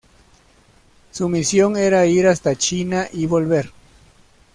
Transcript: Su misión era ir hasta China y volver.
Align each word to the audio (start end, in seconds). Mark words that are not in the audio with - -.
Su 1.11 1.29
misión 1.29 1.77
era 1.77 2.07
ir 2.07 2.25
hasta 2.25 2.55
China 2.55 3.07
y 3.13 3.27
volver. 3.27 3.69